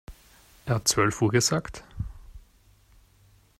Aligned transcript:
Er 0.65 0.73
hat 0.73 0.87
zwölf 0.87 1.21
Uhr 1.21 1.29
gesagt? 1.29 1.83